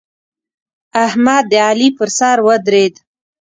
احمد 1.05 1.43
د 1.51 1.53
علي 1.67 1.87
پر 1.97 2.09
سر 2.17 2.37
ودرېد. 2.47 2.93